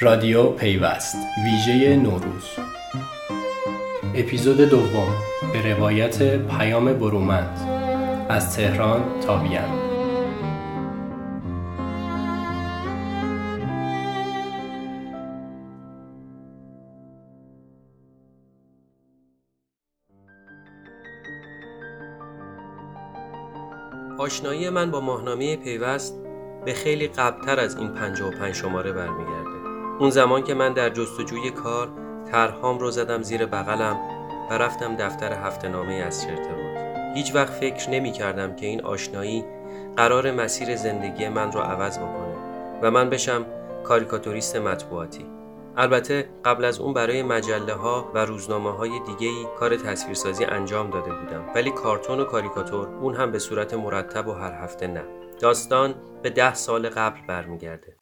[0.00, 2.44] رادیو پیوست ویژه نوروز.
[4.14, 5.14] اپیزود دوم
[5.52, 7.58] به روایت پیام برومند.
[8.28, 9.60] از تهران تا وین.
[24.18, 26.14] آشنایی من با ماهنامه پیوست
[26.64, 29.53] به خیلی قبلتر از این 55 شماره برمیگرده.
[30.00, 31.88] اون زمان که من در جستجوی کار
[32.32, 33.96] طرحهام رو زدم زیر بغلم
[34.50, 36.74] و رفتم دفتر هفته نامه از بود
[37.14, 39.44] هیچ وقت فکر نمی کردم که این آشنایی
[39.96, 42.34] قرار مسیر زندگی من رو عوض بکنه
[42.82, 43.46] و من بشم
[43.84, 45.26] کاریکاتوریست مطبوعاتی.
[45.76, 50.90] البته قبل از اون برای مجله ها و روزنامه های دیگه ای کار تصویرسازی انجام
[50.90, 51.44] داده بودم.
[51.54, 55.04] ولی کارتون و کاریکاتور اون هم به صورت مرتب و هر هفته نه.
[55.40, 57.96] داستان به ده سال قبل برمیگرده.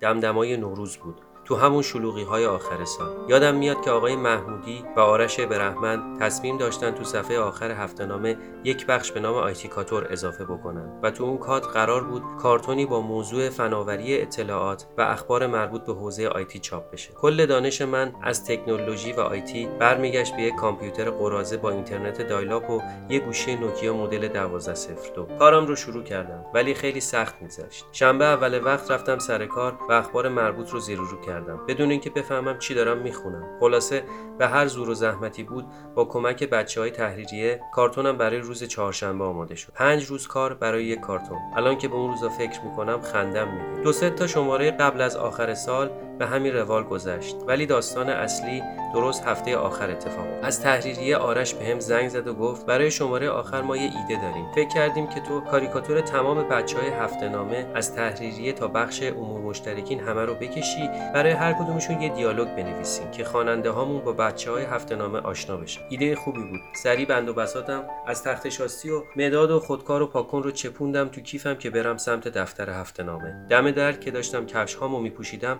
[0.00, 1.20] دمدمای نوروز بود.
[1.50, 3.16] تو همون شلوغی های آخر سال.
[3.28, 8.36] یادم میاد که آقای محمودی و آرش برحمن تصمیم داشتن تو صفحه آخر هفته نامه
[8.64, 12.86] یک بخش به نام IT کاتور اضافه بکنن و تو اون کات قرار بود کارتونی
[12.86, 17.12] با موضوع فناوری اطلاعات و اخبار مربوط به حوزه IT چاپ بشه.
[17.12, 22.70] کل دانش من از تکنولوژی و IT برمیگشت به یک کامپیوتر قراضه با اینترنت dial-up
[22.70, 27.84] و یک گوشی نوکیا مدل 1202 کارم رو شروع کردم ولی خیلی سخت میگذشت.
[27.92, 31.39] شنبه اول وقت رفتم سر کار و اخبار مربوط رو زیر رو کردم.
[31.68, 33.58] بدون اینکه بفهمم چی دارم می‌خونم.
[33.60, 34.02] خلاصه
[34.38, 39.24] به هر زور و زحمتی بود با کمک بچه های تحریریه کارتونم برای روز چهارشنبه
[39.24, 39.72] آماده شد.
[39.72, 41.38] پنج روز کار برای یک کارتون.
[41.56, 45.16] الان که به اون روزا فکر می‌کنم خندم می‌گیره دو سه تا شماره قبل از
[45.16, 47.36] آخر سال به همین روال گذشت.
[47.46, 48.62] ولی داستان اصلی
[48.94, 53.28] درست هفته آخر اتفاق از تحریریه آرش به هم زنگ زد و گفت برای شماره
[53.28, 54.52] آخر ما یه ایده داریم.
[54.54, 59.40] فکر کردیم که تو کاریکاتور تمام بچه های هفته نامه از تحریریه تا بخش امور
[59.40, 64.50] مشترکین همه رو بکشی برای هر کدومشون یه دیالوگ بنویسیم که خواننده هامون با بچه
[64.50, 65.80] های هفته نامه آشنا بشن.
[65.88, 66.60] ایده خوبی بود.
[66.72, 71.08] سری بند و بساتم از تخت شاسی و مداد و خودکار و پاکن رو چپوندم
[71.08, 75.58] تو کیفم که برم سمت دفتر هفته نامه دم در که داشتم کفش هامو میپوشیدم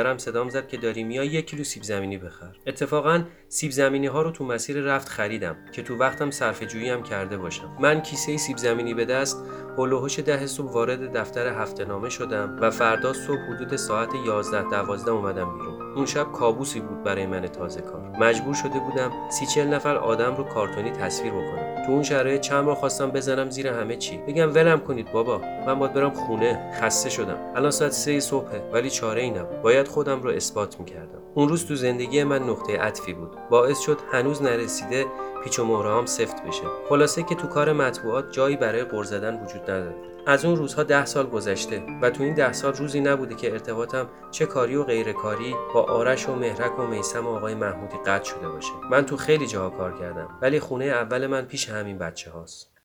[0.00, 2.56] مادرم صدام زد که داری میای یک کیلو سیب زمینی بخر.
[2.66, 7.02] اتفاقا سیب زمینی ها رو تو مسیر رفت خریدم که تو وقتم صرفه جویی هم
[7.02, 7.76] کرده باشم.
[7.80, 9.44] من کیسه سیب زمینی به دست
[9.78, 15.10] هلوهوش ده صبح وارد دفتر هفته نامه شدم و فردا صبح حدود ساعت 11 12
[15.10, 15.92] اومدم بیرون.
[15.96, 18.00] اون شب کابوسی بود برای من تازه کار.
[18.00, 21.86] مجبور شده بودم سی چل نفر آدم رو کارتونی تصویر بکنم.
[21.86, 24.18] تو اون شرایط چند بار خواستم بزنم زیر همه چی.
[24.18, 25.40] بگم ولم کنید بابا.
[25.66, 26.72] من باید برم خونه.
[26.80, 27.38] خسته شدم.
[27.56, 31.18] الان ساعت سه صبحه ولی چاره ای باید خودم رو اثبات می‌کردم.
[31.34, 33.36] اون روز تو زندگی من نقطه عطفی بود.
[33.50, 35.06] باعث شد هنوز نرسیده
[35.44, 36.62] پیچ و هم سفت بشه.
[36.88, 39.94] خلاصه که تو کار مطبوعات جایی برای قر زدن وجود نداره
[40.26, 44.08] از اون روزها ده سال گذشته و تو این ده سال روزی نبوده که ارتباطم
[44.30, 48.24] چه کاری و غیر کاری با آرش و مهرک و میسم و آقای محمودی قطع
[48.24, 48.72] شده باشه.
[48.90, 52.79] من تو خیلی جاها کار کردم ولی خونه اول من پیش همین بچه هاست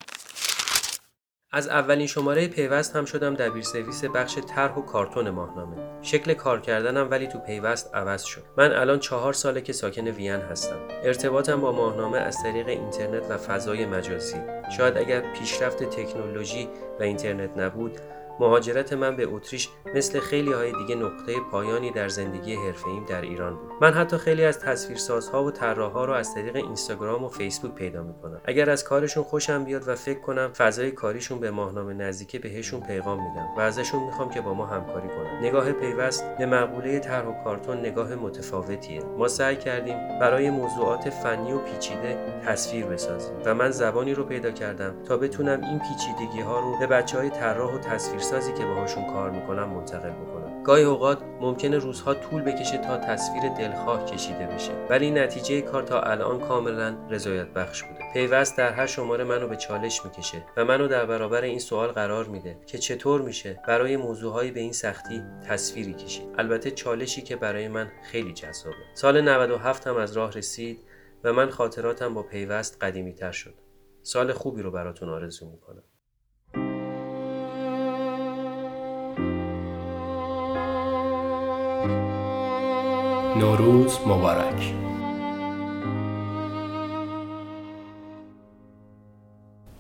[1.56, 5.78] از اولین شماره پیوست هم شدم دبیر سرویس بخش طرح و کارتون ماهنامه.
[6.02, 8.44] شکل کار کردنم ولی تو پیوست عوض شد.
[8.58, 10.76] من الان چهار ساله که ساکن وین هستم.
[11.04, 14.38] ارتباطم با ماهنامه از طریق اینترنت و فضای مجازی.
[14.78, 18.00] شاید اگر پیشرفت تکنولوژی و اینترنت نبود
[18.40, 23.56] مهاجرت من به اتریش مثل خیلی های دیگه نقطه پایانی در زندگی حرفه‌ایم در ایران
[23.56, 23.72] بود.
[23.82, 28.42] من حتی خیلی از تصویرسازها و طراحها رو از طریق اینستاگرام و فیسبوک پیدا می‌کنم.
[28.46, 33.18] اگر از کارشون خوشم بیاد و فکر کنم فضای کاریشون به ماهنامه نزدیکه بهشون پیغام
[33.24, 35.40] میدم و ازشون می‌خوام که با ما همکاری کنن.
[35.42, 39.04] نگاه پیوست به مقوله طرح و کارتون نگاه متفاوتیه.
[39.04, 44.52] ما سعی کردیم برای موضوعات فنی و پیچیده تصویر بسازیم و من زبانی رو پیدا
[44.52, 48.66] کردم تا بتونم این پیچیدگی ها رو به بچه های طراح و تصویر سازی که
[48.66, 50.64] باهاشون کار می‌کنم منتقل بکنم.
[50.64, 54.72] گاهی اوقات ممکنه روزها طول بکشه تا تصویر دلخواه کشیده بشه.
[54.90, 58.00] ولی نتیجه کار تا الان کاملا رضایت بخش بوده.
[58.14, 62.26] پیوست در هر شماره منو به چالش می‌کشه و منو در برابر این سوال قرار
[62.26, 66.28] میده که چطور میشه برای موضوعهایی به این سختی تصویری کشید.
[66.38, 68.76] البته چالشی که برای من خیلی جذابه.
[68.94, 70.80] سال 97 هم از راه رسید
[71.24, 73.54] و من خاطراتم با پیوست قدیمی تر شد.
[74.04, 75.84] سال خوبی رو براتون آرزو می‌کنم.
[83.40, 84.74] نوروز مبارک.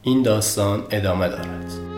[0.01, 1.94] این داستان ادامه دارد.